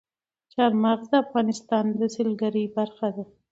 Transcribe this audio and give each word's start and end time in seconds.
چار 0.53 0.71
مغز 0.83 1.07
د 1.11 1.13
افغانستان 1.23 1.85
د 1.99 2.01
سیلګرۍ 2.15 2.65
برخه 2.77 3.07
ده. 3.15 3.23